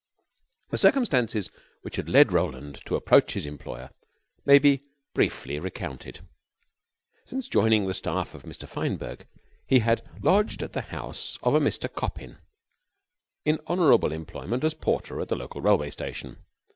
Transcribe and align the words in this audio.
The 0.69 0.79
circumstances 0.79 1.51
which 1.83 1.97
had 1.97 2.09
led 2.09 2.33
Roland 2.33 2.81
to 2.87 2.95
approach 2.95 3.33
his 3.33 3.45
employer 3.45 3.91
may 4.47 4.57
be 4.57 4.81
briefly 5.13 5.59
recounted. 5.59 6.21
Since 7.25 7.47
joining 7.47 7.85
the 7.85 7.93
staff 7.93 8.33
of 8.33 8.41
Mr. 8.41 8.67
Fineberg, 8.67 9.27
he 9.67 9.77
had 9.77 10.01
lodged 10.19 10.63
at 10.63 10.73
the 10.73 10.81
house 10.89 11.37
of 11.43 11.53
a 11.53 11.59
Mr. 11.59 11.87
Coppin, 11.87 12.39
in 13.45 13.59
honorable 13.67 14.11
employment 14.11 14.63
as 14.63 14.73
porter 14.73 15.21
at 15.21 15.27
the 15.27 15.35
local 15.35 15.61
railway 15.61 15.91
station. 15.91 16.39